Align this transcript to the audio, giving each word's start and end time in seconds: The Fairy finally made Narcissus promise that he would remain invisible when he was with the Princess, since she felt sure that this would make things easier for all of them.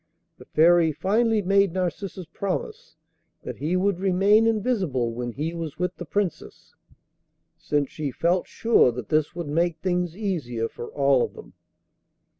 The 0.39 0.45
Fairy 0.45 0.91
finally 0.91 1.43
made 1.43 1.73
Narcissus 1.73 2.25
promise 2.33 2.95
that 3.43 3.57
he 3.57 3.75
would 3.77 3.99
remain 3.99 4.47
invisible 4.47 5.13
when 5.13 5.31
he 5.33 5.53
was 5.53 5.77
with 5.77 5.95
the 5.97 6.07
Princess, 6.07 6.73
since 7.55 7.91
she 7.91 8.09
felt 8.09 8.47
sure 8.47 8.91
that 8.91 9.09
this 9.09 9.35
would 9.35 9.47
make 9.47 9.77
things 9.77 10.17
easier 10.17 10.67
for 10.67 10.87
all 10.87 11.21
of 11.21 11.33
them. 11.35 11.53